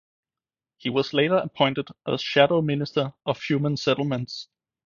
He 0.77 0.89
was 0.89 1.13
later 1.13 1.35
appointed 1.35 1.89
as 2.07 2.23
Shadow 2.23 2.63
Minister 2.63 3.13
of 3.23 3.39
Human 3.43 3.77
Settlements. 3.77 4.47